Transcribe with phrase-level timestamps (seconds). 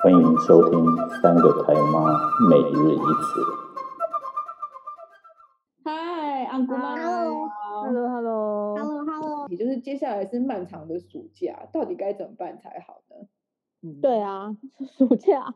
[0.00, 0.78] 欢迎收听
[1.20, 2.16] 《三个台妈
[2.48, 3.40] 每日一词》。
[5.84, 6.94] 嗨，安姑妈。
[6.96, 9.48] Hello，Hello，Hello，Hello。
[9.48, 13.16] 也就是接下来是漫长的暑假，到底该怎么办才好呢？
[13.82, 14.56] 嗯，对啊，
[14.96, 15.52] 暑假，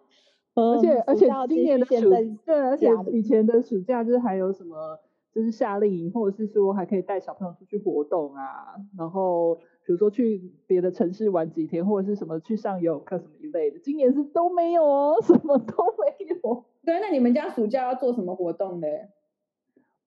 [0.55, 2.11] 而且而且今年的暑，
[2.45, 4.99] 对，而且以前的暑假就是还有什么，
[5.33, 9.61] 就是夏令营，或者是说还可以带小朋友出去活动啊，然后。
[9.85, 16.65] 比如说去别的城市玩几天，或者是什么去上游泳课什么一类的，今年是都没有哦， 什么都没有。
[16.85, 18.87] 对，那你们家暑假要做什么活动呢？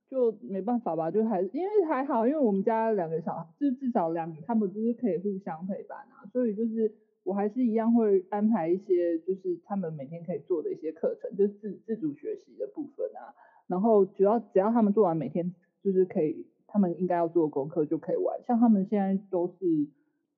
[0.08, 13.34] 就没办法吧，就还因为还好，因为我们家两个小孩，就至少两个，他们就是可以互相陪伴啊，所以就是我还是一样会安排一些，就是他们每天可以做的一些课程，就是自自主学习的部分啊。
[13.68, 16.46] 然后主要只要他们做完每天就是可以。
[16.76, 19.56] 他们应该要做功课就可以玩，像他们现在都是，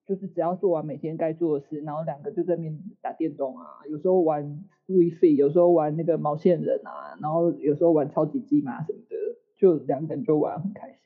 [0.06, 9.16] 就是只要做完每天该做的事，然后两个就在那边打电动啊，有时候玩 WiFi，有时候玩那个毛线人啊，然后有时候玩超级机嘛什么的，
[9.58, 10.98] 就两个人就玩很开心。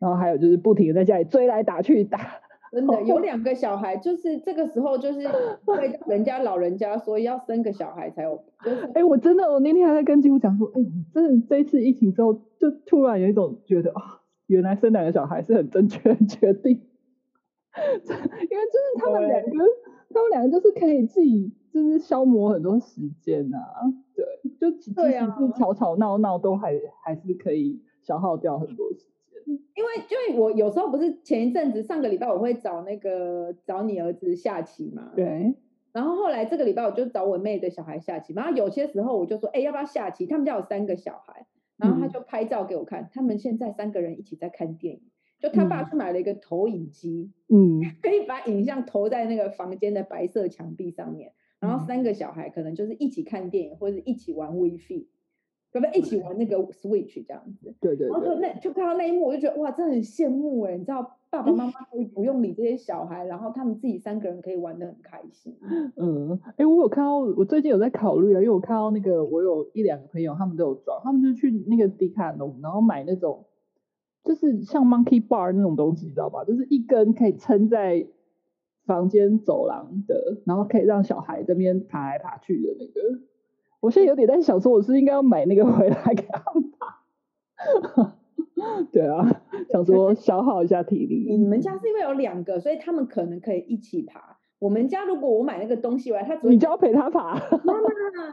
[0.00, 2.40] 然后还有就是不停的在家里追来打去打，
[2.72, 5.20] 真的 有两个小孩，就是这个时候就是
[5.66, 8.42] 为人家老人家说要生个小孩才有。
[8.56, 14.20] 哎、就是欸，我真的我那天还在跟金姑讲说，哎、欸，我真的这一次疫情之后，就突然有一种觉得啊。
[14.46, 16.72] 原来生两个小孩是很正确的决定，
[17.72, 19.50] 因为就是他们两个，
[20.10, 23.60] 他们两个就是可以自己就是消磨很多时间啊，
[24.14, 24.24] 对，
[24.60, 29.08] 就即使是吵吵闹闹都还还是可以消耗掉很多时间。
[29.46, 35.54] 因为因为我有时候不是前一阵子上个礼拜我会找那个找你儿子下棋嘛，对，
[35.92, 40.26] 然后后来这个礼拜我就找我妹的小孩下棋，然后有些时候我就说，哎，要不要下棋？
[40.26, 41.46] 他们家有三个小孩。
[41.76, 45.02] 然后他就拍照给我看，嗯，他们现在三个人一起在看电影。
[45.40, 51.32] 就他爸去买了一个投影机，嗯，可以把影像投在那个房间的白色墙壁上面。
[51.60, 55.06] 然后三个小孩可能就是一起看电影，或者一起玩 WiFi，
[55.74, 57.74] 要不要一起玩那个 Switch 这样子？
[57.80, 58.08] 对对，对。
[58.08, 60.76] 然后就那就看到那一幕，我就觉得哇，真的很羡慕哎！
[60.76, 65.56] 你知道，爸爸妈妈可以不用理这些小孩，然后他们自己三个人可以玩的很开心。
[65.98, 73.44] 嗯，哎，我有看到，我最近有在考虑啊，因为我看到那个，我有一两个朋友，他们都有装，他们就去那个迪卡侬，然后买那种，
[74.22, 76.44] 就是像 Monkey Bar 那种东西，你知道吧？
[76.44, 78.06] 就是一根可以撑在
[78.86, 83.18] 房间走廊的，然后可以让小孩这边爬来爬去的那个。
[83.84, 88.16] 我现在有点在想说，我是应该要买那个回来给他们爬。
[88.90, 91.36] 对啊，想说消耗一下体力。
[91.36, 94.38] 你们家是因为有两个，所以他们可能可以一起爬。
[94.58, 97.34] 我们家如果我买那个东西回来，他只你就要陪他爬。
[97.34, 97.82] 妈妈，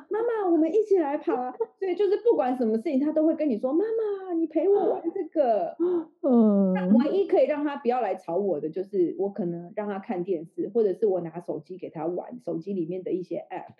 [0.09, 1.53] 妈妈，我们一起来爬。
[1.77, 5.75] 对，就是不管什么事情，他都会跟你说：“妈妈，你陪我玩这个。”
[6.23, 6.71] 嗯。
[6.71, 13.73] 那唯一可以让他不要来吵我的，就是我可能让他看电视，或者是我拿手机给他玩手机里面的一些 app。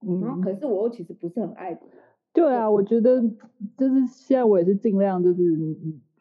[0.00, 0.20] 嗯。
[0.20, 1.78] 然后，可是我又其实不是很爱。
[2.32, 3.22] 对啊，我觉得
[3.76, 5.42] 就是现在我也是尽量就是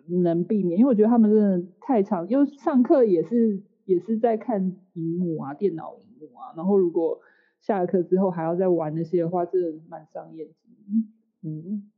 [0.07, 7.19] 能避免，因为我觉得他们真的太长，因为上课也是也是在看荧幕啊，电脑荧幕啊，然后如果
[7.59, 11.11] 下了课之后还要再玩那些的话，真的蛮伤眼睛。
[11.41, 11.91] 嗯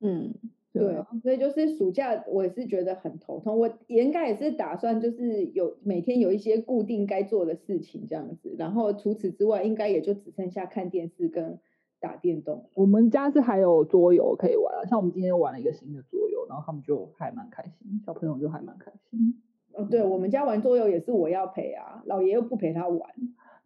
[0.00, 0.34] 嗯，
[0.74, 11.58] 对，所以就是暑假我也是觉得很头痛，我应该也是打算就是有每天有一些固定该做的事情这样子，然后除此之外，应该也就只剩下看电视跟。
[12.00, 19.40] 打电动，我们家是还有桌游可以玩啊，像我们今天玩了一个新的桌游，然后他们就还蛮开心，小朋友就还蛮开心。
[19.72, 23.00] 哦，对，我们家玩桌游也是我要陪啊，老爷又不陪他玩，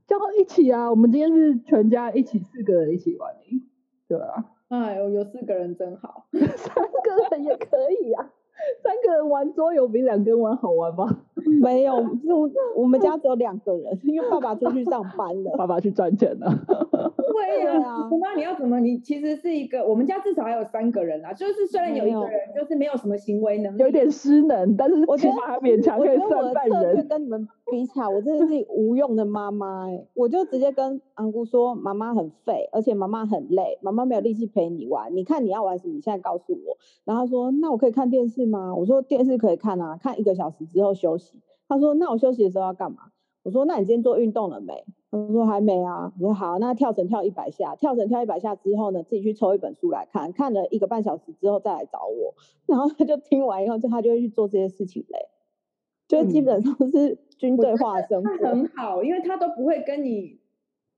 [0.07, 0.89] 叫他一起啊。
[0.89, 3.35] 我们今天是全家一起四个人一起玩，
[4.07, 4.53] 对啊。
[4.69, 8.31] 哎呦，有四个人真好， 三个人也可以啊，
[8.83, 11.21] 三个人玩桌游比两个人玩好玩吗？
[11.63, 11.97] 没有，
[12.27, 16.53] 就我们家只有两个人，因为爸爸出去上班了，爸爸去赚钱了。
[17.39, 18.81] 对呀、啊，那，你要怎么？
[18.81, 21.33] 你其实是一个，我们家至少还有三个人啊。
[21.33, 27.07] 就是虽然有一个人就是没有什么行为能力，有点失能，但是起码还勉强可以算半人。
[27.09, 30.07] 跟你们比起来，我真的是无用的妈妈哎！
[30.15, 35.15] 我就直接跟安姑说，妈妈很废，而且妈妈很累，妈妈没有力气陪你玩。
[35.15, 35.95] 你看你要玩什么？
[35.95, 36.77] 你现在告诉我。
[37.05, 38.75] 然后他说，那我可以看电视吗？
[38.75, 41.41] 我说电视可以看啊，看一个小时之后休息。
[41.69, 42.99] 他说，那我休息的时候要干嘛？
[43.43, 44.85] 我说，那你今天做运动了没？
[45.11, 46.13] 他说还没啊。
[46.21, 52.35] 我说好，那跳绳跳一百下，跳绳跳一百下之后呢，自己去抽一本书来看，看了一个半小时之后再来找我。
[52.67, 55.29] 然后他就听完以后，就他就会去做这些事情嘞，
[56.09, 60.41] 就基本上是军队化生活，嗯、很好，因为他都不会跟你，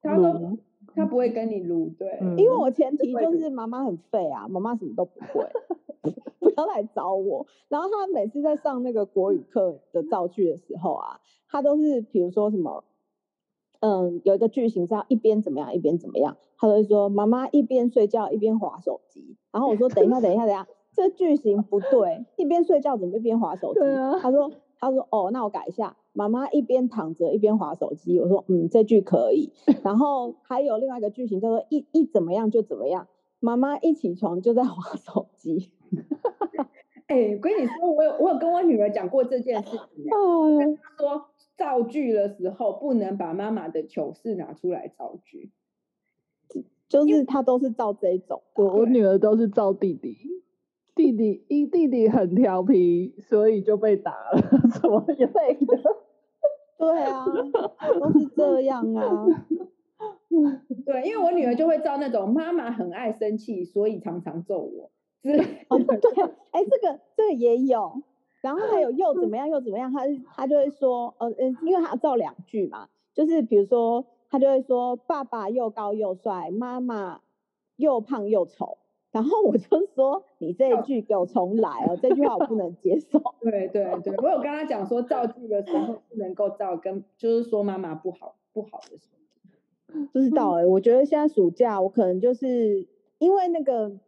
[0.01, 0.59] 他都、嗯、
[0.95, 5.47] 他不会跟你撸，对、嗯，因为我前提就是妈妈很废啊，妈妈什么都不会，
[6.39, 7.47] 不要来找我。
[7.69, 12.85] 然后他每次在上那个国语课的造句的时候啊，他都是比如说什么。
[13.83, 23.81] 嗯，有一个句型是要一边怎么样一边怎么样，他就会说妈妈一边睡觉一边划手机，然后我说等一下等一下等一下，这句型不对，一边睡觉怎么一边划手机？
[23.81, 29.53] 啊、他说他说哦，那我改一下，妈妈一边躺着一边滑手机，我说嗯，这句可以。
[29.85, 33.07] 然后还有另外一个句型叫做一一怎么样就怎么样，
[33.39, 35.71] 妈妈一起床就在滑手机。
[37.07, 41.27] 哎、欸，我跟你说，我有我有跟我女儿讲过这件事情， 我跟她说。
[41.61, 45.51] 造句的时候不能把妈妈的糗事拿出来造句，
[46.89, 48.41] 就是他都是造这种。
[48.55, 50.17] 我我女儿都是造弟弟，
[50.95, 54.41] 弟弟一弟弟很调皮，所以就被打了，
[54.81, 55.97] 什么之类的。
[56.79, 57.25] 对啊，
[58.01, 59.27] 都是这样啊。
[60.87, 64.91] 对，因为我女儿就会造那种妈妈很爱生气，所以常常揍我。
[65.23, 65.31] 是，
[65.69, 66.23] 哦、对，
[66.53, 68.03] 哎、欸，这个这个也有。
[68.41, 70.01] 然后还有又怎么样又怎么样，她
[70.35, 77.21] 她就会说，呃嗯，因为她要造两句嘛，就是比如说她就会说爸爸又高又帅，妈妈
[77.77, 78.79] 又胖又丑，
[79.11, 83.21] 然后我就说你这一句给我重 来哦，这句话我不能接受。
[83.41, 89.09] 对对对，我有跟他讲说造句的时候不能够造跟就是说妈妈不好不好的时
[89.93, 92.87] 候，不知道哎、欸，我觉得现在暑假我可能就是
[93.19, 93.99] 因为那个。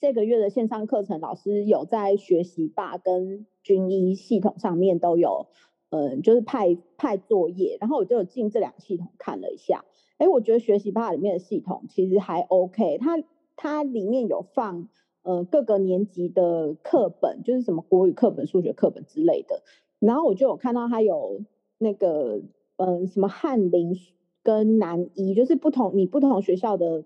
[0.00, 5.48] 这个月的线上课程，老师有在学习吧跟军医系统上面都有，
[5.90, 9.84] 嗯，就是派派作业，然后我就有进这两个系统看了一下，
[10.18, 13.18] 哎，我觉得学习吧里面的系统其实还 OK，它
[13.58, 14.88] 它里面有放，
[15.22, 19.62] 呃，各个年级的课本，就是什么国语课本、数学课本之类的，
[19.98, 21.42] 然后我就有看到它有
[21.76, 22.40] 那个，
[22.76, 23.94] 嗯，什么翰林
[24.42, 27.04] 跟南一，就是不同你不同学校的。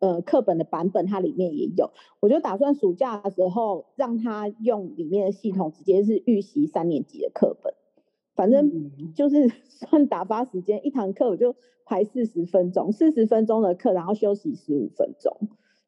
[0.00, 7.72] 呃，课本的版本它里面也有，我就打算暑假的时候让他用里面的系统，直接是预习三年级的课本，
[8.34, 15.36] 反正就是 算打发时间，一堂课我就排四十分钟，四十分钟的课，然后休息十五分钟，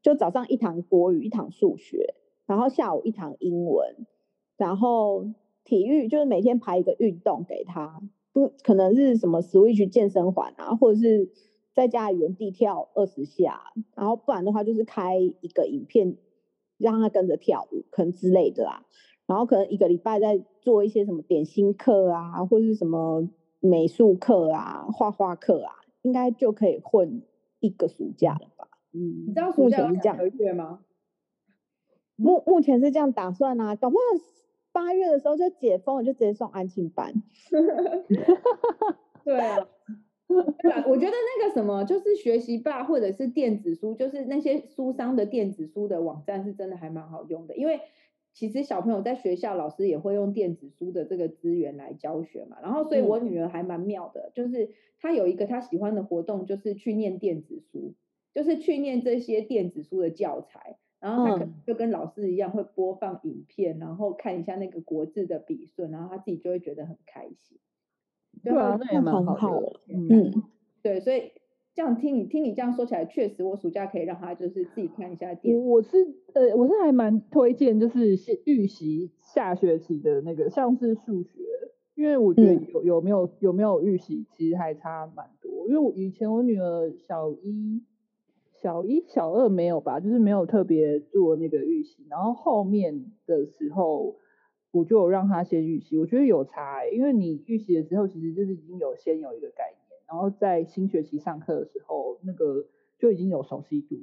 [0.05, 2.15] 就早上一堂国语，一堂数学，
[2.47, 4.07] 然后下午一堂英文，
[4.57, 5.27] 然后
[5.65, 8.01] 体育就是每天排一个运动给他，
[8.33, 11.33] 不可能是什么 Switch 健身环啊，或者是。
[11.75, 16.17] 在家里原地跳二十下，然后不然的话就是开一个影片，
[16.79, 18.87] 让他跟着跳舞，可能之类的啦。
[19.27, 23.29] 然后可能一个礼拜再做一些什么点心课啊，或是什么
[23.59, 25.73] 美术课啊、画画课啊，
[26.03, 27.23] 应该就可以混
[27.59, 28.69] 一个暑假了吧？
[28.95, 30.81] 嗯，你知道暑假是这样个月吗？
[32.17, 34.03] 目目前是这样打算啊，搞不好
[34.73, 37.13] 八月的时候就解封了，就直接送安亲班。
[39.25, 39.69] 对啊。
[40.87, 47.55] 我觉得那个什么，就是学习吧，或者是电子书，就是那些书商的电子书的网站，是真的还蛮好用的。
[47.57, 47.81] 因为
[48.33, 52.57] 其实小朋友在学校，老师也会用电子书的这个资源来教学嘛。
[52.63, 57.95] 然后，所以我女儿还蛮妙的，就是她有一个她喜欢的活动，就是去念电子书，
[58.35, 60.77] 就是去念这些电子书的教材。
[61.01, 67.59] 然后他可能就跟老师一样，会播放影片，然后看一下那个国字的笔顺，然后他自己就会觉得很开心。
[68.43, 69.81] 对啊，那也蛮好的。
[69.91, 70.33] 嗯，
[70.83, 71.33] 对，所以
[71.75, 75.61] 这样听你听你这样说起来，确实我暑假可以让他就是自己看一下电视。
[75.63, 75.99] 我是
[76.33, 78.17] 呃，我是还蛮推荐，就是
[78.47, 81.43] 预习下学期的那个，像是数学，
[81.95, 85.69] 因为我觉得有有没有有没有预习，其实还差蛮多。
[85.69, 87.83] 因为我以前我女儿小一、
[88.65, 94.17] 小一、小二没有吧，就是没有特别做那个预习，然后后面的时候。
[94.77, 102.67] 我就让他先预习，我觉得有差、欸，因为你预习的时候，其实就是已经有先有一个概念，然后在新学期上课的时候，那个
[102.99, 103.95] 就已经有熟悉度，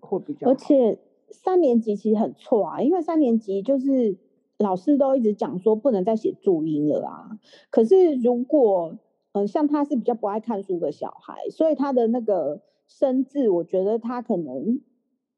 [0.00, 0.50] 会比较。
[0.50, 0.98] 而且
[1.30, 4.18] 三年级其实很错啊，因为三年级就是
[4.58, 7.40] 老师都一直讲说不能再写注音了啊。
[7.70, 8.98] 可是如果
[9.32, 14.80] 嗯、呃，像他是比较不爱看书的小孩，所以他的那个生字，我觉得他可能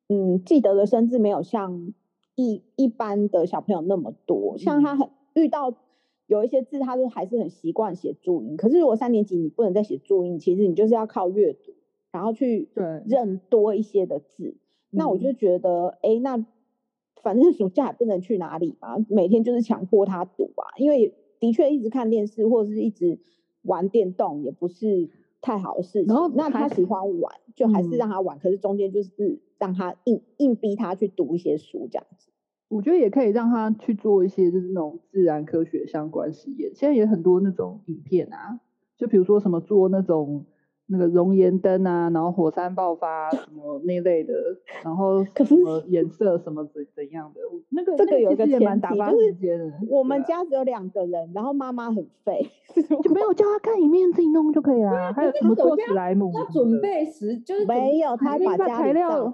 [0.08, 1.92] 嗯记得的生字没有像。
[2.36, 5.74] 一一般的小朋友那么多，像他很遇到
[6.26, 8.56] 有一些字，他都还是很习惯写注音。
[8.56, 11.74] 可是如果三年级你不能再写注音，其实你就是要靠阅读，
[12.12, 12.70] 然后去
[13.04, 14.56] 认多一些的字。
[14.88, 16.46] 那我就觉得，哎、嗯，那
[17.20, 20.64] 反正暑假也不能去哪里嘛，每天就是强迫他读啊。
[20.78, 23.18] 因为的确一直看电视或者是一直
[23.60, 25.10] 玩电动也不是
[25.40, 26.06] 太好的事情。
[26.06, 28.36] 然后那他喜欢玩，就还是让他玩。
[28.36, 32.30] 嗯、可是中间就是让他硬硬逼他去读一些书这样子。
[32.68, 38.60] 我觉得也可以让他去做一些就是那种自然科学相关实验，现在也很多那种影片啊，
[38.96, 40.46] 就比如说什么做那种
[40.92, 44.34] 那个熔岩灯啊，然后火山爆发什么那类的，
[44.82, 52.50] 然后什么颜色什么怎怎样的，那个这个有一个前提，就是我们家只有两个人，然后妈妈很废，
[53.02, 55.12] 就没有叫他看影片自己弄就可以了。
[55.12, 56.32] 还有什么做史莱姆？
[56.34, 59.32] 他准备时就是没有，他把材料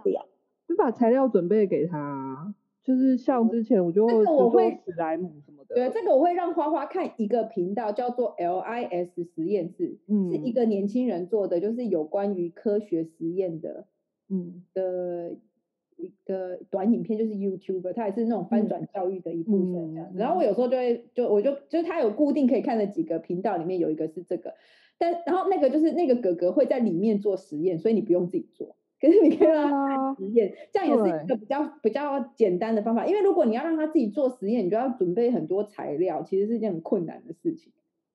[0.69, 2.53] 就把材料准备给他，
[2.87, 5.75] 就是像之前我就这个我会史莱姆什么的。
[5.75, 13.89] 对，这个我会让花花看一个频道，叫做 LIS 实验室，嗯、是一个年轻人做的，就是有关于科学实验的，
[14.29, 15.37] 嗯的
[15.97, 20.13] 一个短影片，就是 YouTuber，他也是那种翻转教育的一部分这样。
[20.13, 24.55] 嗯、然后我有时候就会就我就就是他有固定可以看的几个频道，里面有一个是这个，
[24.97, 28.77] 但然后那个就是那个哥哥会在里面做实验，所以你不用自己做。
[29.01, 33.07] 可是你可以让他实验，这样也是一个比较比较简单的方法。
[33.07, 37.73] 因为如果你要让他自己做实验，你就要准备很多材料，其实是一件很困难的事情。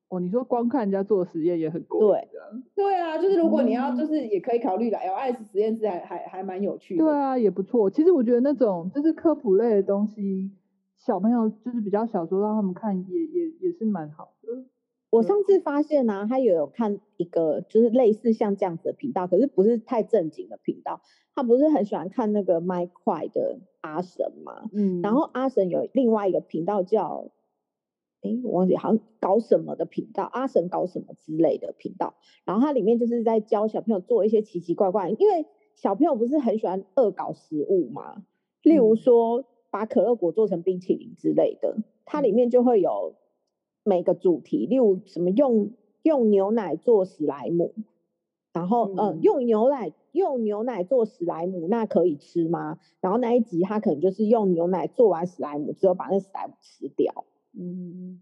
[0.09, 2.21] 哦，你说光看人家做实验也很过瘾。
[2.75, 4.97] 对，对啊，就是如果你要，就是也可以考虑的。
[4.97, 7.05] LIS 实验室还还还蛮有趣的。
[7.05, 7.89] 对啊，也不错。
[7.89, 10.51] 其实我觉得那种就是科普类的东西，
[10.97, 14.65] 小朋友就是比较小时候让他们看也，也也也是蛮好的。
[15.11, 21.01] 我上次发现呢、啊，他有有看一个就是类似像这样子的频道，可是不是太正经的频道。
[21.35, 24.69] 他不是很喜欢看那个麦块的阿神嘛？
[24.71, 27.29] 嗯，然后阿神有另外一个频道叫，
[28.21, 32.13] 哎，我忘记好像搞什么的频道，阿神搞什么之类的频道。
[32.45, 38.23] 然后它里面就是在教小朋友做一些奇奇怪怪，因为小朋友不是很喜欢恶搞食物嘛，
[38.63, 43.15] 例如说把可乐果做成冰淇淋之类的，它里面就会有。
[43.83, 45.71] 每个主题，例如什么用
[46.03, 47.73] 用牛奶做史莱姆，
[48.53, 52.77] 然后嗯、呃，用牛奶用牛奶做史莱姆，那可以吃吗？
[52.99, 57.25] 然后那一集他可能就是用牛奶做完史莱姆之后把那史莱姆吃掉。
[57.57, 58.21] 嗯，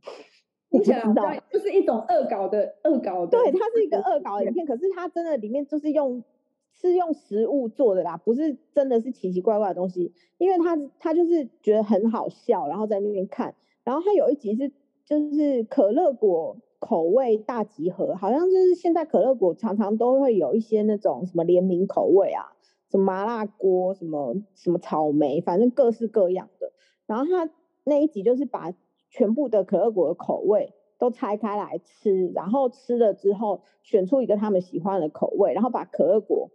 [0.69, 3.37] 听起来就是一种恶搞的恶搞的。
[3.37, 6.23] 对，它是一个恶搞的影片，可是它真的里面就是用
[6.71, 14.71] 是用食物做的啦，不是真的是奇奇怪怪的东西，因为他他就是觉得很好笑，然后在那边看，然后他有一集是。
[15.09, 22.53] 就是可乐果口味大集合，好像就是现在可乐果常常都会有一些那种什么联名口味啊，
[22.91, 26.71] 什么麻辣锅，什么什么草莓，反正各式各样的。
[27.07, 27.51] 然后他
[27.85, 28.71] 那一集就是把
[29.09, 36.51] 全部的可乐果的口味都拆开来吃，然后吃了之后选出一个他们喜欢的口味，然后把可乐果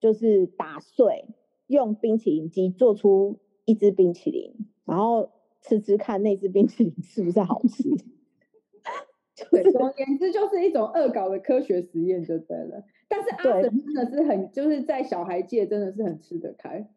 [0.00, 1.26] 就是打碎，
[1.66, 4.54] 用冰淇淋机做出一支冰淇淋，
[4.86, 5.28] 然后。
[5.60, 7.84] 吃吃看那支冰淇淋是不是好吃？
[9.50, 12.84] 对，总而言之就是一种恶搞的科学实验就对了。
[13.08, 16.90] 但是阿神真的是很，就是在小孩界真的是很吃得开，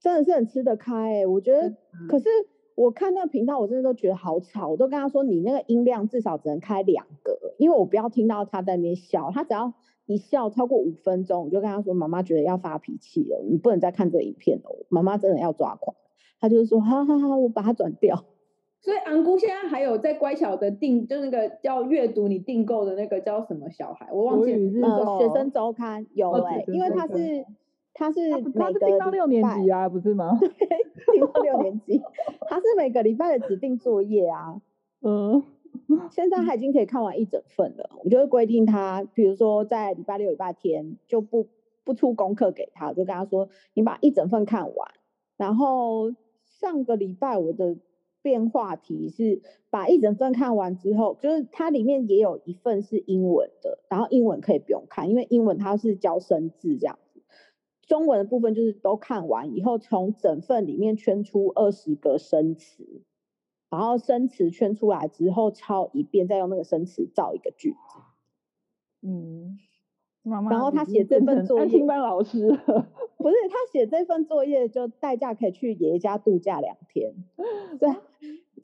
[0.00, 1.26] 真的是很吃得开哎、欸。
[1.26, 2.28] 我觉得，嗯、可是
[2.76, 4.68] 我看那个频道，我真的都觉得好吵。
[4.68, 9.32] 我都跟他说，你那个音量至少只能开两个，因为我不要听到他在那边笑。
[9.32, 9.74] 他只要
[10.06, 15.96] 一笑超过五分钟，我就跟他说，妈妈觉得要发脾气了，你不能再看这影片了，妈妈真的要抓狂。
[16.40, 18.24] 他就是说，哈哈哈，我把它转掉。
[18.78, 24.88] 所以昂姑现在还有在乖巧的订，就那个叫阅读你订购的那个叫什么小孩，我忘记了。
[24.88, 27.44] 呃，学生周刊有哎、因为他是
[27.92, 30.38] 他是他是订到六年级啊，不是吗？
[30.38, 30.48] 对，
[31.12, 32.00] 订到六年级，
[32.48, 34.60] 他是每个礼拜的指定作业啊。
[35.02, 35.42] 嗯，
[36.12, 37.90] 现在他已经可以看完一整份了。
[38.04, 41.48] 我就会规定他，比如说在礼拜六、礼拜天就不
[41.82, 44.90] 不出功课给他，我就跟他说，你把一整份看完，
[45.36, 46.12] 然后。
[46.58, 47.76] 上个礼拜我的
[48.22, 57.22] 变化题是把一整份看完之后，就是它里面也有一份是英文的，然后英文可以不用看，因为英文它是教生字这样子。
[57.82, 63.02] 中文的部分就是都看完以后，从整份里面圈出二十个生词，
[63.70, 67.76] 然后生词圈出来之后抄一遍，再用那个生词造一个句子。
[69.02, 69.58] 嗯。
[70.28, 72.48] 妈妈然后他写这份作业，班老师
[73.16, 77.14] 不是他写这份作业就代价可以去爷爷家度假两天，
[77.78, 77.88] 对，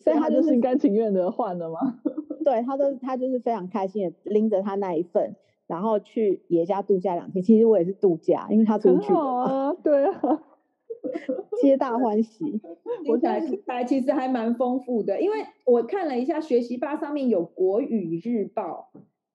[0.00, 2.00] 所以他就是心甘情愿的换了吗？
[2.44, 7.42] 对，他都他就是非常开心的拎着他那一份，然后去爷爷家度假两天。
[7.42, 10.42] 其实我也是度假，因为他出去啊，对啊，
[11.60, 12.60] 皆大欢喜。
[13.08, 18.90] 我起来来其实还蛮丰富的，因为我看了一下学习吧上面有国语日报。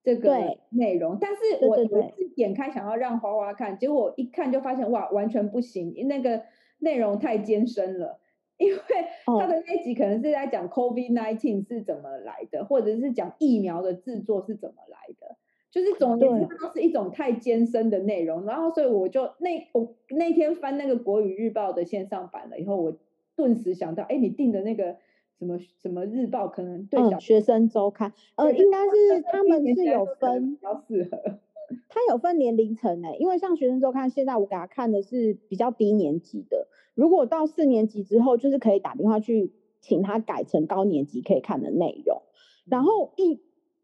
[0.08, 6.40] 这个内容，但是我我一次点开想要让花花看，结果一看就发现哇，完全不行，那个
[6.78, 8.18] 内容太艰深了。
[8.56, 8.80] 因为
[9.26, 15.36] 他的那集可能是在讲 COVID-19 是怎么来的，或者是讲疫苗的制作是怎么来的，
[15.70, 18.46] 就是总之都是一种太艰深的内容。
[18.46, 22.96] 然后所以我就那我那天翻那个国语日报的线上版了以后，我
[23.36, 24.96] 顿时想到，哎，你订的那个。
[25.38, 31.38] 什么什么日报可能对学生周刊，呃，应该是他们是有分，比较适合。
[31.88, 42.22] 他有分年龄层诶，因为像学生周刊，现在我给他看的是比较低年级的，如果到四年级之后，就是可以打电话去请他改成高年级可以看的内容。
[42.64, 43.40] 然后以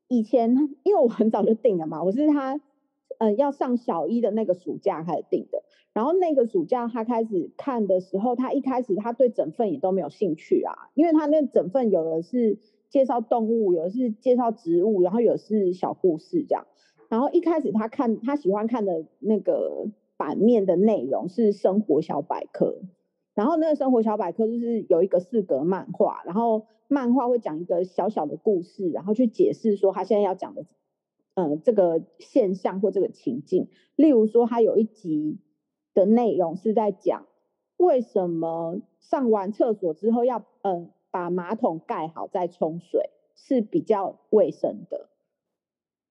[0.09, 2.59] 以前，因为我很早就定了嘛，我是他
[3.18, 5.62] 呃要上小一的那个暑假开始订的。
[5.92, 16.66] 然后那个暑假他开始看的时候，他一开始他对整份也都没有兴趣啊，因为他那整份有的是介绍动物，有的是介绍植物，然后有的是小故事这样。
[17.09, 22.80] 然后一开始他看他喜欢看的那个版面的内容是生活小百科，
[23.35, 30.66] 然后那个生活小百科就是有一个四格漫画，然后漫画会讲一个小小的故事，然后去解释说他现在要讲的，
[31.35, 33.69] 呃，这个现象或这个情境。
[33.97, 35.38] 例如说他有一集
[35.93, 37.26] 的内容是在讲
[37.76, 45.09] 为什么上完厕所之后要呃把马桶盖好再冲水是比较卫生的。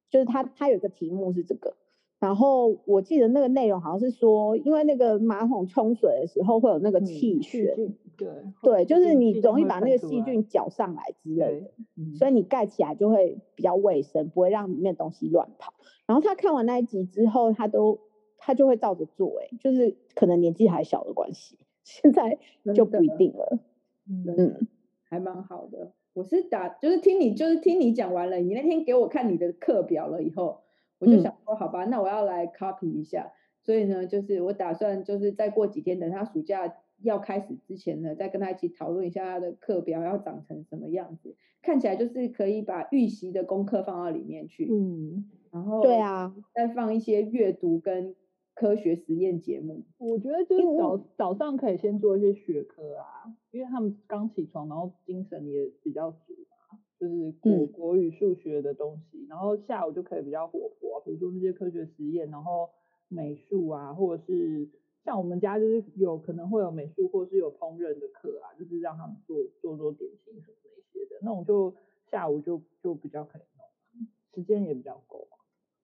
[0.10, 1.76] 就是他，他有一个题目是这个，
[2.24, 8.30] 然后我记得那个内容好像是说，因为那个马桶冲水的时候会有那个气旋，嗯、对
[8.62, 15.74] 对，就是你容易把那个细菌搅上来之类的，嗯、所以你盖起来就会比较卫生，不会让里面东西乱跑。
[16.06, 18.00] 然后他看完那一集之后，他都
[18.38, 22.40] 他就会照着做，哎，就是可能年纪还小的关系， 现在
[22.74, 23.60] 就不一定了，
[24.10, 24.68] 嗯，嗯
[25.04, 25.92] 还蛮好的。
[26.14, 28.38] 我是打，就是听你，就是听你讲完了。
[28.38, 30.62] 你那天给我看你的课表了以后，
[31.00, 33.32] 我就想说，好吧，那我要来 copy 一下。
[33.62, 41.36] 所以呢，就是我打算，就是再过几天，等他暑假要开始之前呢，再跟他一起讨论一下他的课表要长成什么样子。
[41.62, 48.16] 看起来就是可以把预习的功课放到里面去，嗯，然后对啊，再放一些阅读跟。
[48.56, 56.53] 科学实验节目，我觉得就是早早上可以先做一些学科啊，因为他们刚起床，然后精神也比较足嘛，
[57.04, 62.70] 就是国国语、数学的东西，然后下午就可以比较活泼啊，比如说那些科学实验，然后
[63.10, 64.70] 美术啊，或者是
[65.04, 71.76] 像我们家就是有可能会有美术，或是有烹饪的课啊，就是让他们做做做点心什么那些的，那种就
[72.10, 75.28] 下午就就比较可以弄，时间也比较够。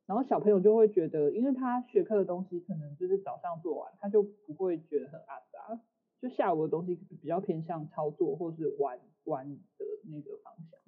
[0.05, 5.81] 然后小朋友就会觉得，因为他学科的东西可能就是早上做完，他就不会觉得很阿杂，
[6.21, 8.97] 就下午的东西比较偏向操作或是玩
[9.29, 10.79] 玩的那个方向，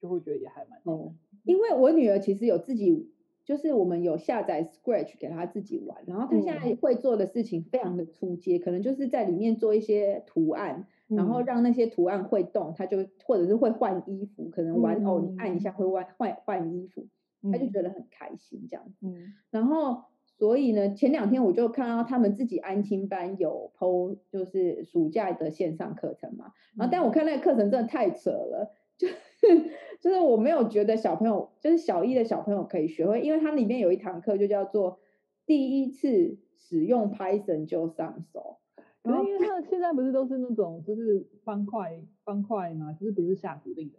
[0.00, 1.14] 就会觉得也还蛮好。
[1.44, 3.08] 因为我女儿其实有自己，
[3.44, 17.06] 就是我们有下载 Scratch 给她自己玩，然后她现在会做的事情非常的初阶，可能就是在里面做一些图案，然后让那些图案会动，她就或者是会换衣服，可能玩偶你按一下会换换换衣服。
[17.52, 20.02] 她就觉得很开心这样子，嗯，然后
[20.38, 29.14] 所以呢，前两天我就看到他们自己安亲班有 PO，就是暑假的线上课程嘛，然后但我看那个课程真的太扯了，就是
[30.00, 34.98] 就是我没有觉得小朋友就是小一的小朋友可以学会，因为它里面有一堂课就叫做
[35.46, 38.58] 第一次使用 Python 就上手，
[39.02, 43.98] 然后因为他现在不是都是那种就是方块方块嘛，就是不是下指令的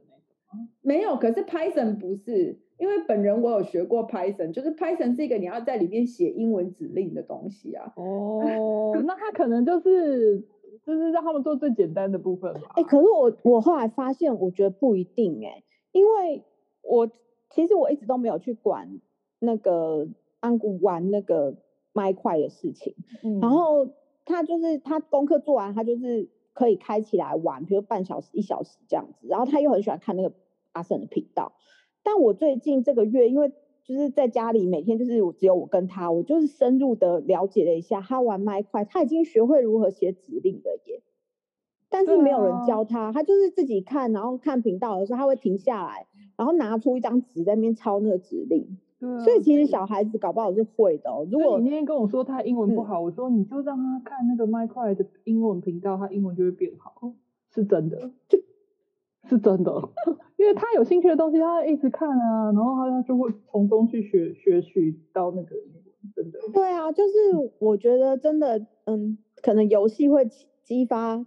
[0.82, 2.60] 没有，可是 Python 不是。
[2.78, 7.92] 因为本人我有学过 Python，就是 Python 是一个你要在里面写英文指令的东西啊。
[7.96, 10.40] 哦， 那他可能就是
[10.86, 12.62] 就是让他们做最简单的部分吧。
[12.76, 16.44] 哎、欸，可是我我后来发现，我觉得不一定哎、欸，因为
[16.84, 17.10] 我
[17.50, 19.02] 其实我一直都没有去管
[19.40, 20.08] 那个
[20.40, 21.56] 安谷玩那个
[21.94, 22.94] 麦块的事情。
[23.24, 23.88] 嗯，然后
[24.24, 29.28] 他就是他功课做完，他就是可以开起来玩，比如半小时、一小时这样子。
[29.28, 30.34] 然后他又很喜欢看那个
[30.72, 31.54] 阿胜的频道。
[32.02, 33.52] 但我最近这个月，因为
[33.84, 41.04] 就是在家里每天就是只有我跟他，我就是深入的了解了一下，他玩麦块，他已经学会如何写指令了耶。
[41.90, 48.80] 但是没有人教他，他就是自己看，然后看频道的时候，他会停下来，然后拿出一张纸在那边抄那个指令。
[49.00, 51.28] 对，所以其实小孩子搞不好是会的哦。
[51.32, 57.14] 如果你那天跟我说他英文不好，我说你就让他看那个麦块的英文频道，他英文就会变好，
[57.54, 58.12] 是真的。
[59.30, 59.90] 是真的，
[60.38, 65.84] 因为他有兴趣的东西，他一直看啊，然后他他就会从中去学学取到那个英文，
[66.16, 66.40] 真的。
[66.54, 67.12] 对啊，就是
[67.60, 70.30] 我觉得真的，嗯，可能游戏会
[70.64, 71.26] 激发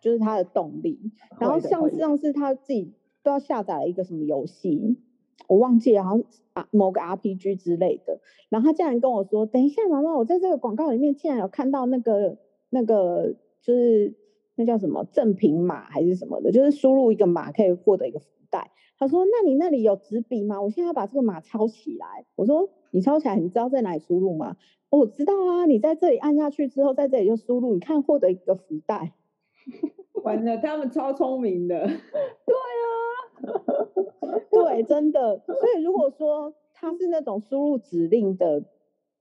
[0.00, 1.12] 就是他的动力。
[1.38, 2.92] 然后像像是他自己
[3.22, 4.98] 都要下载了一个什么游戏，
[5.46, 6.24] 我忘记了，好像
[6.54, 8.20] 啊某个 RPG 之类的。
[8.48, 12.38] 然后他竟然跟我说：“等一下，妈妈，我在这个广告里面竟然有看到那个
[12.70, 14.14] 那个就是。”
[14.60, 16.50] 那叫什么赠品码还是什么的？
[16.50, 18.72] 就是输入一个码可以获得一个福袋。
[18.98, 20.60] 他说：“那你那里有纸笔吗？
[20.60, 24.56] 我现在要把这个码抄起来。”我说：“你抄起来，你知道在哪里输入吗？”
[24.90, 29.12] 哦，我知道啊，你在这里按下去之后，在这里就输入，你看获得一个福袋。
[30.24, 31.78] 完了，他们超聪明的。
[31.86, 31.94] 对啊，
[34.50, 35.40] 对，真的。
[35.46, 38.62] 所以如果说他是那种输入指令的。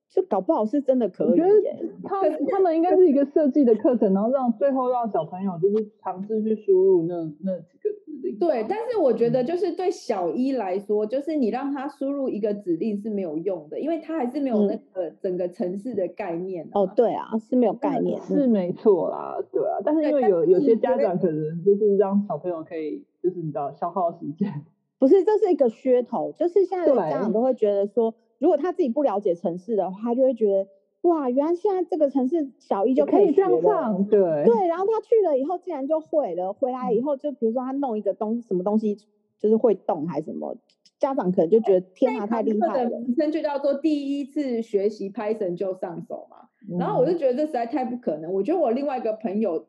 [0.10, 1.30] 就搞不好是真的可以。
[1.32, 1.50] 我觉得
[2.04, 8.39] 他他们应该是一个设计的课程，然后让最后让小朋友就是尝试去输入那那几个指令。
[8.39, 16.84] 对，但是我觉得就是对小一来说，就是你让他输入一个指令是没有用的，因为他还是没有那个整个城市的概念，啊嗯。
[16.84, 19.78] 哦，对啊，是没有概念，是没错啦，对啊。
[19.84, 24.63] 但是因为有有些家长可能就是让小朋友可以就是你知道消耗时间，
[25.00, 28.13] 不是，这是一个噱头，就是现在的家长都会觉得说。
[28.39, 30.67] 如果他自己不了解城市的话，他就会觉得
[31.02, 34.67] 哇，原来现在这个城市小一就可以这样，上对对。
[34.67, 36.54] 然后他去了以后，竟然就会了。
[36.54, 38.97] 回来以后，就比如说他弄一个东什么东西，
[39.39, 40.56] 就是会动还是什么，
[41.00, 42.89] 家长可能就觉得天哪，太厉害了。
[43.00, 46.50] 名称就叫做第一次学习 Python 就上手嘛。
[46.69, 48.34] 嗯、然后我就觉得这实在太不可能。
[48.34, 49.67] 我觉得我另外一个朋友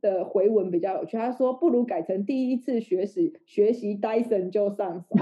[0.00, 5.06] 的回文比较有趣，他说不如改成第一次学习学习 Dyson 就上手。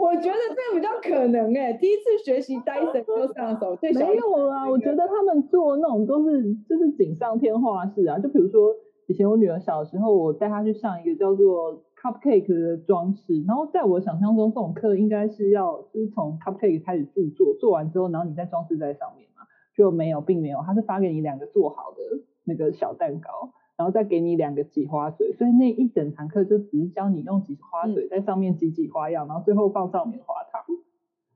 [0.00, 8.74] 我觉得这比较可能哎，第一次学习 Dyson 就上手，对，没有啊，我觉得他们做那种都是就是锦上添花式啊，就比如说
[9.08, 19.42] 以前我女儿小时候，我带她去上一个叫做 Cupcake 的装饰，然后在我想象中这种课应该是要就是从 Cupcake 开始制作，做完之后，然后你再装饰在上面嘛，
[19.76, 23.52] 就没有，并没有，他是发给你两个做好的那个小蛋糕。
[23.80, 30.62] 然后再给你两个挤花水，所以那一整堂课就只是教你用挤花水在上面挤挤花样，嗯、然后最后放上棉花糖。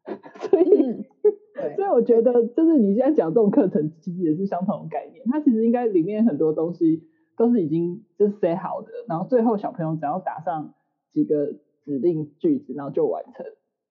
[0.50, 0.66] 所以，
[1.56, 5.24] 嗯、所以我觉得就是你现在讲这种课程，其实也是相同的概念。
[5.30, 7.04] 它其实应该里面很多东西
[7.34, 10.74] 都是已经就是好的，然后最后小朋友只要打上
[11.14, 11.46] 几个
[11.86, 13.46] 指令句子，然后就完成。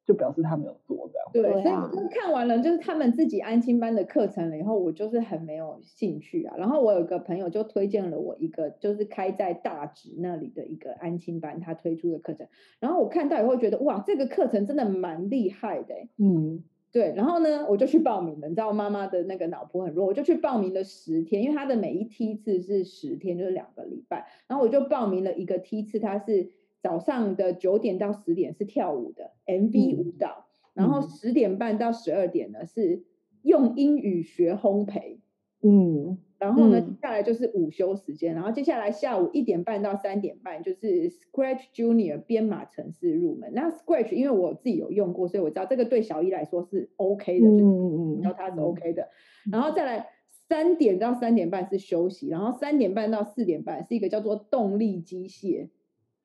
[0.06, 1.28] 就表示他没有做这样。
[1.32, 6.56] 对，所以看完了就是他们自己安亲班的课程了以后，我就是很没有兴趣啊。
[6.58, 12.48] 然后我有个朋友就推荐了我一个，就是开在大直那里的一个安亲班，他推出的课程。
[12.80, 15.96] 然后我看到以后觉得哇，这个课程真的蛮厉害的。
[16.18, 17.13] 嗯，对。
[17.16, 18.50] 然后呢，我就去报名了。
[18.50, 24.28] 你知道妈妈的那个脑波很弱，我就去报名了十天，因为他的每一梯次是十天，就是两个礼拜。
[24.48, 26.52] 然后我就报名了一个梯次，它是。
[26.84, 33.06] 早上的九点到十点是跳舞的 MV 舞蹈，嗯、然后十点半到十二点呢是
[33.41, 35.19] 用英语学烘焙，
[35.62, 43.54] 嗯，然后呢、下来就是午休时间，然后接下来下午一点半到三点半就是 Scratch Junior 编码程式入门。
[43.54, 49.04] 那 Scratch 因为我自己有用过，所以我知道这个对小一来说是 OK 的，嗯嗯嗯，然后它是 OK 的，
[49.48, 50.08] 嗯、然后再来
[50.50, 55.69] 三点到三点半是休息，然后三点半到四点半是一个叫做动力机械。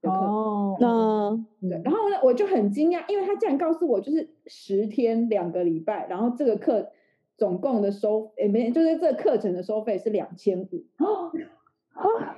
[0.02, 6.90] 哦，那对，然后呢，我就很惊讶，因为他竟然告诉我，就是十天两个礼拜，然后这个课
[7.36, 10.84] 总共的收，诶，没，就是这个课程的收费是两千五。
[10.98, 12.36] 啊，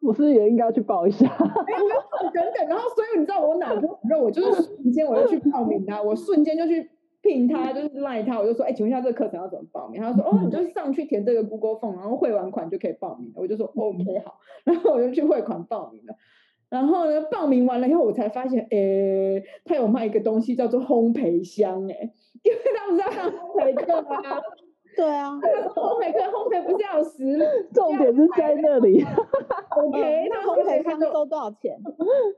[0.00, 1.26] 我是不是也应该要去报一下？
[1.36, 10.00] 等等，然后所以你知道我脑子很热，我就是瞬间我就去报名他，我瞬间就去聘他，就是赖他，我就说，哎，请问一下这个课程要怎么报名？
[10.00, 13.34] 他说，哦，你就上去填这个 Google Form，然后汇完款就可以报名了。
[13.36, 16.14] 我就说 OK 好， 然后我就去汇款报名了。
[16.72, 22.10] 然后呢，报名完了以后，我才发现，诶，他有卖一个东西叫做烘焙箱，诶，
[22.42, 24.40] 因为他不是要上烘焙课啊？
[24.96, 25.30] 对啊，
[25.74, 27.38] 烘焙课烘焙不是要有实，
[27.74, 29.04] 重点是在那里。
[29.76, 31.78] OK，那烘焙箱收多少钱？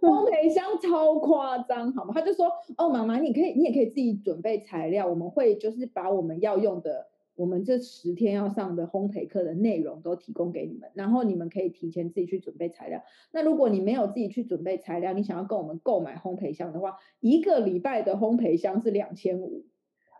[0.01, 2.12] 烘焙箱超夸张，好吗？
[2.12, 7.07] 他就说，哦，妈妈，你可以，你也可以自己准备材料，我们会就是把我们要用的。
[7.37, 13.03] 我们这十天要上的烘焙课的内容都提供给你们，然后你们可以提前自己去准备材料。
[13.33, 19.64] 那如果你没有自己去准备材料，你想要跟我们购买烘焙箱的话，一个礼拜的烘焙箱是两千五，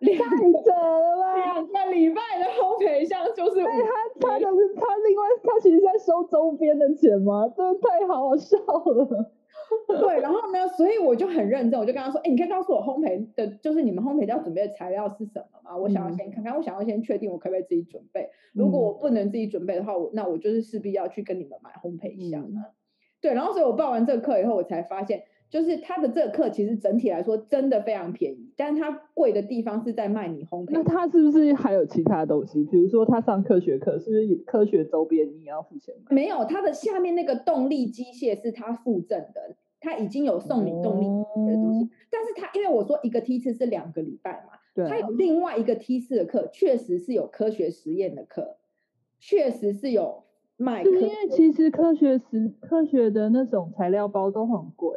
[0.00, 1.37] 太扯了吧？
[1.37, 7.48] 两个礼拜的烘焙箱就是五，他他的他另外他其实在收周边的钱吗？
[7.57, 9.31] 真的太好笑了。
[10.00, 15.77] 对，然后呢，所以我就很认真，我就跟他说，哎，你可以告诉我烘焙的，就是你们烘焙要准备的材料是什么吗？
[15.77, 18.31] 我想要先看看，我想要先确定我可不可以自己准备。
[18.53, 22.74] 如果我不能自己准备的话，我那我就是势必要去跟你们买烘焙箱了。
[23.20, 25.24] 对，然后所以我报完这个课以后，我才发现。
[25.50, 30.70] 就是他的这个课其实整体来说真的非常便宜，但是他贵的地方是在卖你烘焙。
[30.72, 32.64] 那他是不是还有其他东西？
[32.64, 36.14] 比如说他上科学课，是不是科学周边你也要付钱买？
[36.14, 41.04] 没有，他的下面那个动力机械是他附赠的，他已经有送你动力
[41.46, 41.85] 的东西。
[41.85, 48.57] 哦、但是他因为我说一个梯次是两个礼拜嘛，对，他有另外一个梯次的课，确实是有科学实验的课，
[49.20, 50.24] 确实是有
[50.57, 50.83] 卖。
[50.83, 54.93] 因为其实科学实科学的那种材料包都很贵。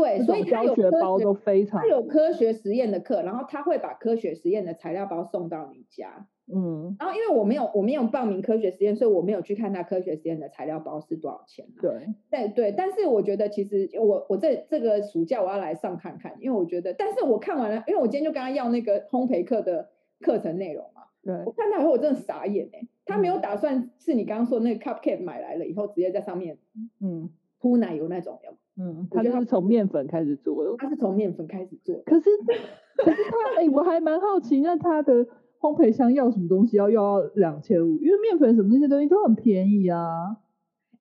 [0.00, 6.26] 对，所以他有教学包都非常，他有科学实验的课，然后他会把科学实验的材料包送到你家。
[6.50, 11.82] 嗯，然后因为我没有我没有报名科学实验，所以我没有去看他科学实验的材料包是多少钱，啊。
[11.82, 21.02] 对，对对，但是我觉得其实我我这这个暑假我要来上看看，因为我觉得，但是我看完了，因为我今天就跟他要那个烘焙课的课程内容嘛。
[21.22, 26.56] 对，我看到以后我真的傻眼哎，他没有打算是你刚刚说那个 cupcake 买来了以后直接在上面
[27.02, 27.28] 嗯
[27.60, 28.38] 铺奶油那种，
[28.78, 31.96] 嗯，他就是从面粉开始做的，他是从面粉开始做。
[32.06, 32.30] 可是
[32.96, 35.26] 可是他哎，我还蛮好奇，那他的。
[35.60, 40.36] 烘焙箱要什么东西要要两千五，因为面粉什么那些东西都很便宜啊。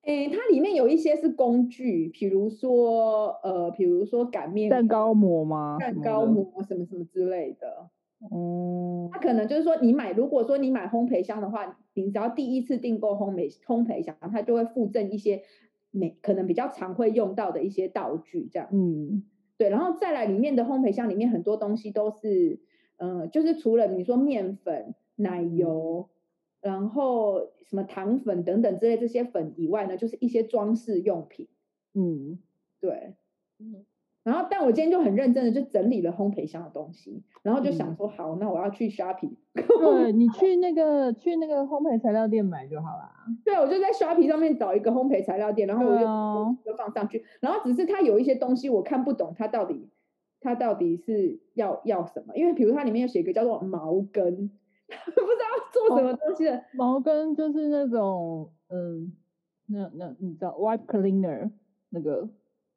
[0.01, 5.77] 诶，它里面有一些是工具，比如说呃，比如说擀面蛋糕模吗？
[5.79, 7.91] 蛋糕模什么什么之类的。
[8.31, 9.11] 哦。
[9.11, 15.43] 它可能就是说，你买如果说你买烘焙箱的话，你只要第一次订购烘焙烘焙箱，它就会附赠一些
[15.91, 18.69] 每可能比较常会用到的一些道具，这样。
[18.71, 19.23] 嗯。
[19.58, 22.60] 对，然后再来里面的烘焙箱里面很多东西都是。
[23.00, 26.10] 嗯，就是除了你说面粉、奶油，
[26.62, 31.47] 然后什么糖粉等等之类这些粉以外呢，就是一些装饰用品。
[31.93, 32.39] 嗯，
[32.80, 33.13] 对，
[33.60, 33.86] 嗯，
[34.27, 39.31] 然后但我今天就很认真的就整理了烘焙箱的东西，然后就想说，好，那我要去 Shopping。
[39.55, 43.09] 对，你去那个去那个烘焙材料店买就好了。
[43.45, 49.87] 对，我就在 Shopping 上面找一个烘焙材料店，然后我就就放上去，然后只是它有一些东西我看不懂，它到底。
[50.39, 52.37] 它到底是要要什么？
[52.37, 54.23] 因为比如它里面有写一个叫做毛根，
[54.87, 56.63] 不知道做什么东西的。
[56.75, 59.11] 毛根就是那种，嗯，
[59.65, 61.49] 那那你知道 wipe cleaner
[61.89, 62.29] 那个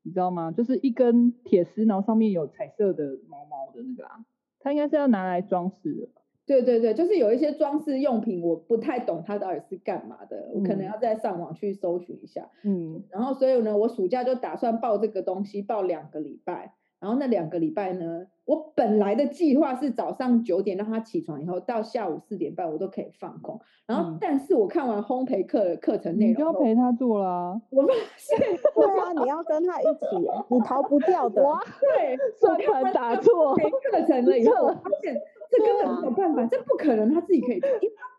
[0.03, 0.51] 你知道吗？
[0.51, 4.25] 就是一根铁丝，然后上面有彩色的毛毛的那个啊。
[4.61, 6.09] 它应该是要拿来装饰的。
[6.47, 12.51] 对对对，就是有一些装饰用品，我不太懂它到底是干嘛的，我可能要再上网去搜寻一下。
[12.65, 16.75] 嗯，然后所以呢，我暑假就打算报这个东西，报两个礼拜。
[17.01, 23.59] 然后那两个礼拜呢，我本来的计划是早上九点让他起床，以后到下午四点半我都可以放空。
[23.87, 27.61] 然后，但是我看完烘焙课的课程内容，你就要陪他做啦。
[27.71, 28.39] 我发 现，
[28.75, 30.17] 对啊，你要跟他一起，
[30.51, 31.43] 你逃不掉的。
[31.43, 35.17] 哇， 对，算盘打错课程了以后，我发现
[35.51, 37.71] 这根本没有办法，这不可能他自己可以做，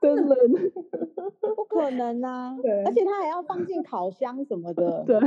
[0.02, 0.36] 真的
[1.56, 2.58] 不可能啊。
[2.64, 5.04] 对，而且他还要放进烤箱什么的。
[5.06, 5.20] 对。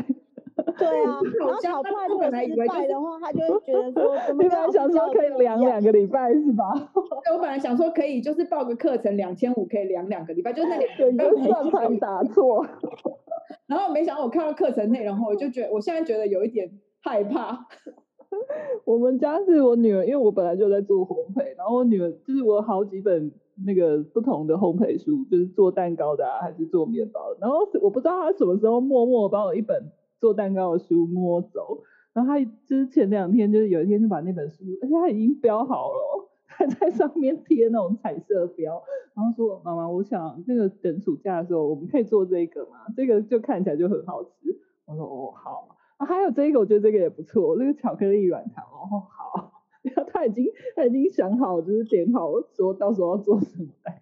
[0.79, 6.73] 对啊，然后炒出来如果失败的话，他就会觉得说，怎么你本来想说可以量两个礼拜是吧？
[7.25, 10.79] 对，我本来想说可以，就是报个课程两千五可以量两个礼拜，就是那
[11.11, 12.65] 两个 算盘打错。
[13.67, 16.71] 然后没想到我看到课程内容后，我就觉得我现在觉得有一点
[17.03, 17.67] 害怕。
[18.85, 23.33] 我们家是我女儿，因为我本来就在做烘焙，然后我女儿就是我好几本
[23.67, 27.39] 那个不同的烘焙书，就是做蛋糕的啊，还是做面包的。
[27.41, 29.91] 然后我不知道她什么时候默默把我一本。
[30.25, 31.83] 做蛋糕的书摸走，
[32.15, 38.83] 然后他就是前两天，就是有一天就把那本书，而且他已经标好了， 还在上面贴那种彩色标，
[39.15, 42.87] 然后说：“妈妈，我想那个等暑假的时候，我们可以做这个嘛？
[42.97, 44.31] 这个就看起来就很好吃。”
[44.89, 49.53] 我说：“哦，好。”啊，还有这个，我觉得这个也不错，那个巧克力软糖哦，好。
[49.85, 54.01] 然后他已经他已经想好，就是点好说到时候要做什么蛋。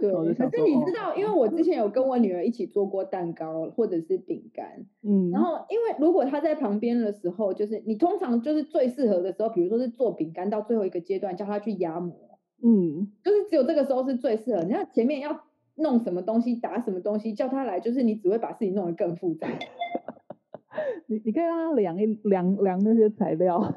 [0.00, 12.14] 对，可是你知道，因为我之前有跟我女儿一起做过蛋糕或者是饼干，嗯，然后因为如果她在旁边的时候，就是你通常就是最适合的时候，比如说是做饼干到最后一个阶段，叫她去压模，
[12.62, 14.62] 嗯，就是只有这个时候是最适合。
[14.64, 15.44] 你看前面要
[15.76, 19.48] 弄什么东西，打什么东西，叫她来，就是你只会把事情弄得更复杂。
[21.06, 23.72] 你你可以让她量一量量那些材料。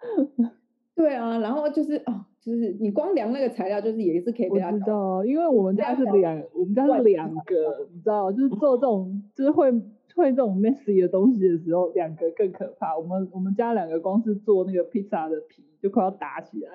[0.94, 2.26] 对啊，然后就是哦。
[2.46, 4.48] 就是你光量那个材料，就是也是可以。
[4.48, 9.68] 我知道，因为我们家是两，我们家是两个，你知道，就是做这种，就是会
[10.14, 12.96] 会这种 messy 的东西的时候，两个更可怕。
[12.96, 16.70] 我们我们家两个光是做那个披萨的皮，就快要打起来。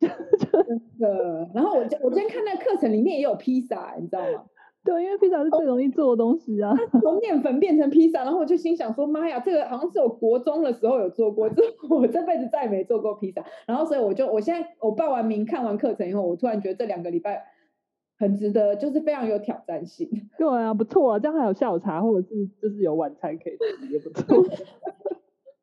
[0.00, 1.48] 真的。
[1.54, 4.44] 然后我我今天看那个课程里面也有披萨，你知道吗？
[4.82, 6.74] 对，因为披萨是最容易做的东西啊。
[6.74, 13.44] 它从面粉变成披萨，然后我就心想说：妈呀，这个好像是我国中的时候有做过，这我这辈子再也没做过披萨。
[13.66, 17.44] 然后所以我就，我现在我报完名看完课程以后，我突然觉得这两个礼拜
[18.18, 20.08] 很值得，就是非常有挑战性。
[20.38, 24.44] 对啊，不错啊，这样还有下午茶或者是就是有晚餐可以吃，也不错。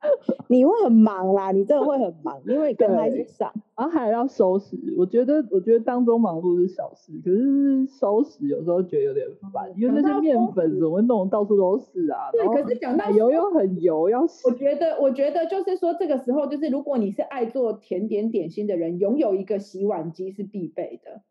[0.50, 4.78] 你会很忙啦，你真的会很忙，因为跟他一起上，然后还要收拾。
[4.98, 12.30] 我觉得，我觉得当中忙碌是小事，可是收拾有时候觉得有点烦，因为那些面粉怎么会弄到处都是啊？
[12.32, 14.48] 对，可是讲到奶油又很油，要洗。
[14.48, 21.22] 我觉得，我觉得就是说，这个时候就是如果你是爱做甜点点心的人，拥有一个洗碗机是必备的。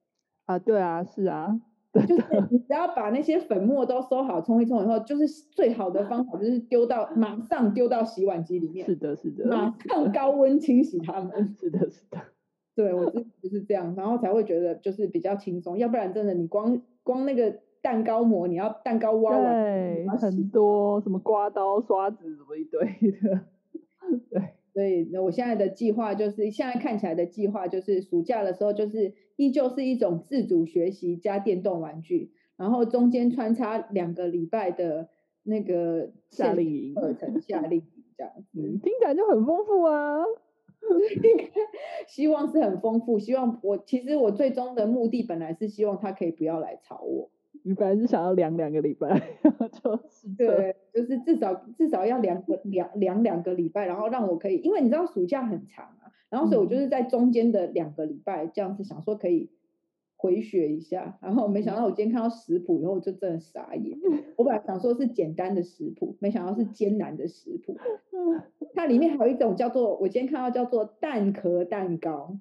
[0.44, 1.60] 啊，对啊，是啊。
[2.04, 8.84] 就是你只要把那些粉末都收好，冲一冲以后，就是最好的方法就是丢到马上丢到洗碗机里面。
[8.86, 9.46] 是的，是的。
[9.46, 11.54] 马上高温清洗它们。
[11.58, 12.18] 是的，是的。
[12.74, 22.80] 对我自己就是这样，然后才会觉得就是比较轻松，要不然真的你光光那个蛋糕模，你要蛋糕挖完，对，很多什么刮刀、刷子什么一堆
[23.12, 23.40] 的。
[24.30, 24.42] 对，
[24.74, 35.08] 所以我现在的计划就是，现在看起来的计划就是，暑假的时候就是依旧是一种自主学习加电动玩具，然后中间穿插两个礼拜的
[35.42, 40.24] 那个夏令营课程，夏令营这样 子，嗯，听起来就很丰富啊。
[41.22, 41.44] 应该
[42.06, 47.28] 希望是很丰富，希望我其实我最终的目的本来是希望他可以不要来吵我。
[47.64, 49.20] 你本来是想要量两个礼拜，
[49.82, 59.50] 就是对，就是至少至少要量个两量两个礼拜，然后让我可以，因为你知道暑假很长啊，然后所以我就是在中间的两个礼拜这样子想说可以
[60.16, 63.98] 回血一下，然后没想到我今天看到食谱以后就真的傻眼，
[64.36, 67.76] 我本来想说是简单的食谱，没想到是艰难的食谱，
[68.74, 72.38] 它里面还有一种叫做我今天看到叫做蛋壳蛋糕，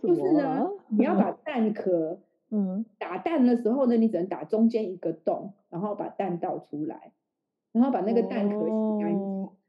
[0.00, 2.20] 就是呢，你要把 蛋壳。
[2.54, 7.12] 嗯，打蛋的时候呢，你只能打中间一个洞，然后把蛋倒出来，
[7.72, 9.11] 然后把那个蛋壳洗干净，哦、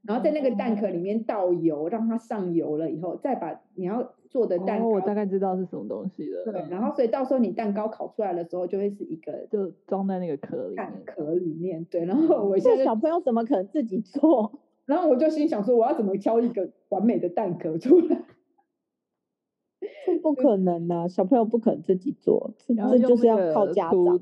[0.06, 6.44] 然后在那个蛋壳里面倒油，让它上油了以后，再把你要做的蛋糕，哦，我大概知道是什么东西了。
[6.44, 11.86] 对，然后所以到时候你蛋糕烤出来的时候，就会是一个就装在那个壳里，蛋壳里面。
[11.86, 14.60] 对，然后我现在小朋友怎么可能自己做？
[14.86, 18.24] 然后我就心想说，我要怎么挑一个完美的蛋壳出来？
[20.22, 24.20] 不可能啊，小朋友不可能自己做，这就是要靠家长。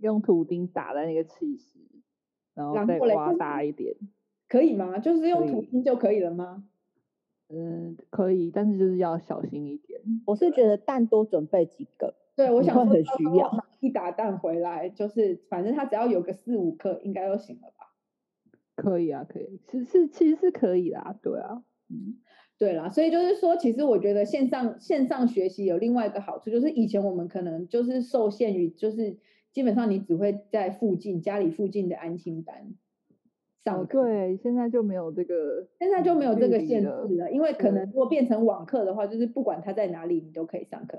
[0.00, 2.02] 用图钉打在那个气息，
[2.54, 3.94] 然后再刮大一点，
[4.48, 4.98] 可以吗？
[4.98, 6.64] 就是用图钉就可以了吗？
[7.48, 10.00] 嗯，可以，但是就是要小心一点。
[10.26, 13.64] 我是觉得蛋多准备几个，对，我想很需要。
[13.80, 17.92] 一打蛋回来，就是反正它只要有个四五颗，应该就行了吧？
[18.74, 22.18] 可以啊，可以，其实是其实是可以啦，对啊，嗯。
[22.58, 29.18] 对啦，所以就是说，其实我觉得线上线上学习有另外一个好处，就是以前我们可能就是受限于，就是
[29.52, 32.72] 基本上你只会在附近家里附近的安亲班
[33.66, 40.98] 上对，现在就没有这个，现在就没有这个限制了，因为可能如果变成网课的话，就是不管他在哪里，你都可以上课。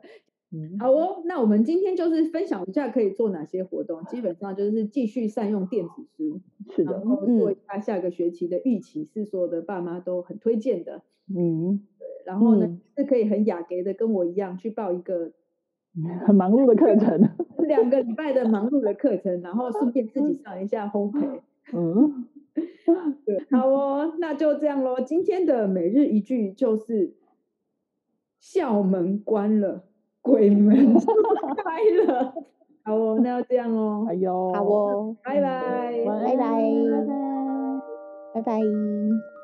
[0.52, 11.02] 嗯，好哦，那我们今天就是分享一下可以做哪些活动，基本上就是继续善用电子书，是的，然后做一下下个学期的预期，是所有的爸妈都很推荐的。
[11.30, 15.34] 嗯，对，然后呢，嗯、是可以很雅给的跟我一样去报一个
[16.26, 17.30] 很忙碌的课程，
[17.68, 21.42] 两个礼拜的忙碌的课程，然后顺便自己上一下烘焙。
[21.76, 22.47] 嗯，对，
[23.52, 25.00] 好哦，那就这样喽。
[25.02, 27.14] 今天的每日一句就是：
[28.40, 29.84] 校门关了。
[30.22, 30.94] 鬼门
[31.64, 32.34] 开了，
[32.84, 36.62] 好哦，那要这样哦，哎呦，好哦拜，拜拜，拜拜，
[38.34, 39.37] 拜拜。